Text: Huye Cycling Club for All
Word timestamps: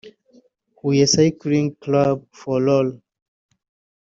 Huye 0.77 1.05
Cycling 1.13 1.69
Club 1.83 2.17
for 2.39 2.61
All 2.77 2.89